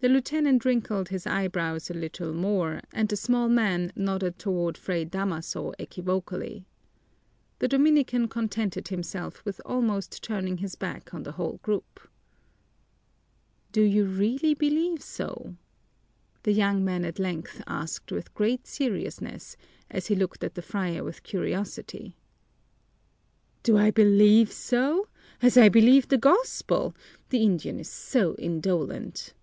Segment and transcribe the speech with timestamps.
[0.00, 5.04] The lieutenant wrinkled his eyebrows a little more and the small man nodded toward Fray
[5.04, 6.64] Damaso equivocally.
[7.58, 12.08] The Dominican contented himself with almost turning his back on the whole group.
[13.72, 15.56] "Do you really believe so?"
[16.44, 19.56] the young man at length asked with great seriousness,
[19.90, 22.14] as he looked at the friar with curiosity.
[23.64, 25.08] "Do I believe so?
[25.42, 26.94] As I believe the Gospel!
[27.30, 29.34] The Indian is so indolent!"